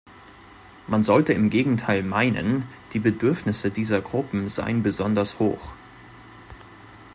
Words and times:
Man 0.87 1.03
sollte 1.03 1.33
im 1.33 1.51
Gegenteil 1.51 2.01
meinen, 2.01 2.63
die 2.91 2.97
Bedürfnisse 2.99 3.69
dieser 3.69 4.01
Gruppen 4.01 4.49
seien 4.49 4.81
besonders 4.81 5.37
hoch. 5.37 5.73